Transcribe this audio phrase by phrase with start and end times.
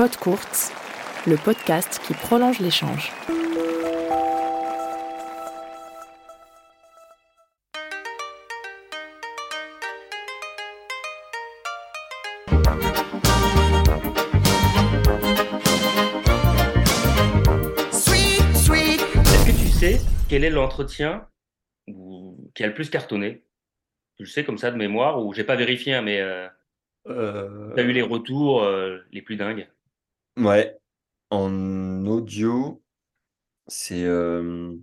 [0.00, 0.72] Pod Courts,
[1.26, 3.12] le podcast qui prolonge l'échange.
[19.26, 21.28] Est-ce que tu sais quel est l'entretien
[22.54, 23.44] qui a le plus cartonné?
[24.18, 26.48] Je sais comme ça de mémoire, ou j'ai pas vérifié, hein, mais euh,
[27.06, 29.68] Euh, tu as eu les retours euh, les plus dingues?
[30.40, 30.74] Ouais,
[31.28, 32.82] en audio,
[33.66, 34.74] c'est euh,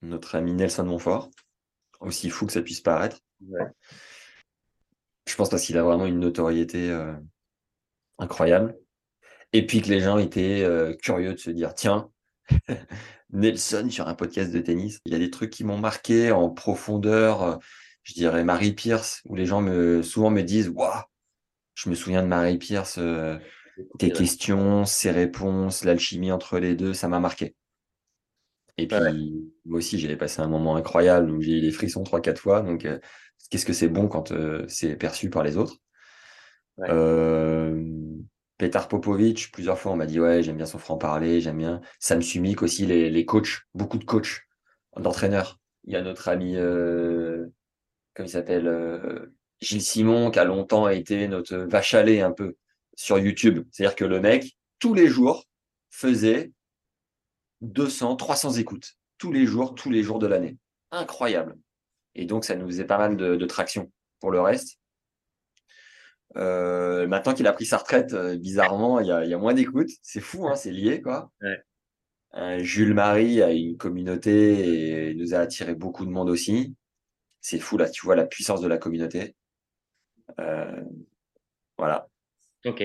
[0.00, 1.30] notre ami Nelson Montfort,
[2.00, 3.18] aussi fou que ça puisse paraître.
[3.46, 3.66] Ouais.
[5.28, 7.12] Je pense parce qu'il a vraiment une notoriété euh,
[8.18, 8.78] incroyable.
[9.52, 12.10] Et puis que les gens étaient euh, curieux de se dire, tiens,
[13.30, 15.00] Nelson sur un podcast de tennis.
[15.04, 17.58] Il y a des trucs qui m'ont marqué en profondeur.
[18.04, 21.02] Je dirais Marie Pierce, où les gens me souvent me disent, waouh,
[21.74, 22.98] je me souviens de Marie Pierce.
[23.98, 27.54] Tes questions, ses réponses, l'alchimie entre les deux, ça m'a marqué.
[28.78, 29.12] Et puis, Ouais.
[29.64, 32.60] moi aussi, j'avais passé un moment incroyable où j'ai eu les frissons trois, quatre fois.
[32.60, 32.98] Donc, euh,
[33.50, 35.76] qu'est-ce que c'est bon quand euh, c'est perçu par les autres?
[36.76, 36.88] Ouais.
[36.90, 37.82] Euh,
[38.58, 41.80] Petar Popovic, plusieurs fois, on m'a dit, ouais, j'aime bien son franc-parler, j'aime bien.
[42.00, 44.42] Sam Sumik aussi, les, les coachs, beaucoup de coachs,
[44.96, 45.58] d'entraîneurs.
[45.84, 47.46] Il y a notre ami, euh,
[48.14, 49.30] comment il s'appelle,
[49.60, 52.56] Gilles Simon, qui a longtemps été notre vache à lait un peu
[52.96, 53.64] sur YouTube.
[53.70, 55.44] C'est-à-dire que le mec, tous les jours,
[55.90, 56.52] faisait
[57.60, 58.94] 200, 300 écoutes.
[59.18, 60.56] Tous les jours, tous les jours de l'année.
[60.90, 61.56] Incroyable.
[62.14, 64.78] Et donc, ça nous faisait pas mal de, de traction pour le reste.
[66.36, 69.38] Euh, maintenant qu'il a pris sa retraite, euh, bizarrement, il y a, il y a
[69.38, 69.90] moins d'écoutes.
[70.02, 71.30] C'est fou, hein, c'est lié, quoi.
[71.40, 71.62] Ouais.
[72.34, 76.74] Euh, Jules Marie a une communauté et nous a attiré beaucoup de monde aussi.
[77.40, 79.34] C'est fou, là, tu vois la puissance de la communauté.
[81.78, 82.08] Voilà.
[82.66, 82.80] Ok.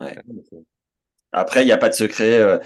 [0.00, 0.16] Ouais.
[1.32, 2.38] Après, il n'y a pas de secret.
[2.38, 2.58] euh,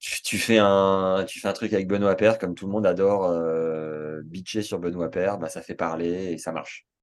[0.00, 2.86] tu, tu fais un, tu fais un truc avec Benoît Père, comme tout le monde
[2.86, 6.86] adore euh, bitcher sur Benoît Père, bah, ça fait parler et ça marche.